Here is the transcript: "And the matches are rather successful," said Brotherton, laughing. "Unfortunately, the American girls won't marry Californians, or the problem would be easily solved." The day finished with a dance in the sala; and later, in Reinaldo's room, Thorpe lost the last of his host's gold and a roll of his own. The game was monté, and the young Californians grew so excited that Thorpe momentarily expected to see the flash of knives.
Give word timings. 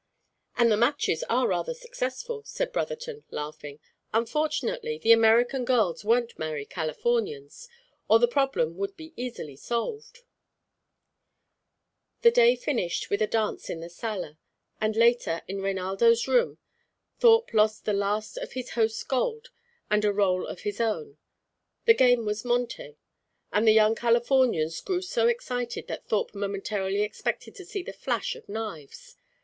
"And 0.55 0.71
the 0.71 0.77
matches 0.77 1.23
are 1.29 1.47
rather 1.47 1.75
successful," 1.75 2.41
said 2.43 2.71
Brotherton, 2.71 3.23
laughing. 3.29 3.79
"Unfortunately, 4.11 4.97
the 4.97 5.11
American 5.11 5.63
girls 5.63 6.03
won't 6.03 6.39
marry 6.39 6.65
Californians, 6.65 7.69
or 8.09 8.17
the 8.17 8.27
problem 8.27 8.77
would 8.77 8.97
be 8.97 9.13
easily 9.15 9.55
solved." 9.55 10.23
The 12.23 12.31
day 12.31 12.55
finished 12.55 13.11
with 13.11 13.21
a 13.21 13.27
dance 13.27 13.69
in 13.69 13.79
the 13.79 13.91
sala; 13.91 14.39
and 14.81 14.95
later, 14.95 15.43
in 15.47 15.61
Reinaldo's 15.61 16.27
room, 16.27 16.57
Thorpe 17.19 17.53
lost 17.53 17.85
the 17.85 17.93
last 17.93 18.37
of 18.37 18.53
his 18.53 18.71
host's 18.71 19.03
gold 19.03 19.51
and 19.91 20.03
a 20.03 20.11
roll 20.11 20.47
of 20.47 20.61
his 20.61 20.81
own. 20.81 21.19
The 21.85 21.93
game 21.93 22.25
was 22.25 22.41
monté, 22.41 22.95
and 23.53 23.67
the 23.67 23.71
young 23.71 23.93
Californians 23.93 24.81
grew 24.81 25.03
so 25.03 25.27
excited 25.27 25.85
that 25.89 26.07
Thorpe 26.07 26.33
momentarily 26.33 27.03
expected 27.03 27.53
to 27.53 27.65
see 27.65 27.83
the 27.83 27.93
flash 27.93 28.35
of 28.35 28.49
knives. 28.49 29.15